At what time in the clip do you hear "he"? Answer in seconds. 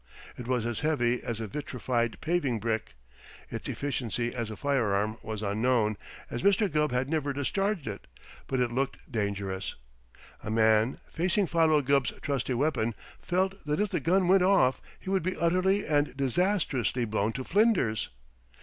14.99-15.11